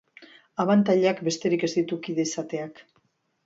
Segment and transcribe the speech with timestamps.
[0.63, 2.87] Abantailak besterik ez ditu kide izateak.